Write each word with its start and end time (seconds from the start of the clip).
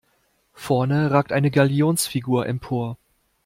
Vorne 0.55 1.11
ragt 1.11 1.31
eine 1.31 1.51
Galionsfigur 1.51 2.47
empor. 2.47 2.97